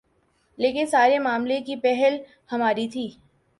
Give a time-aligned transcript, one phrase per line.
[0.57, 2.17] لیکن سارے معاملے کی پہل
[2.51, 3.09] ہماری تھی۔